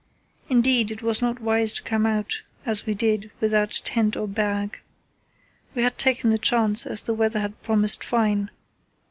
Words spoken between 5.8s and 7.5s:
had taken the chance, as the weather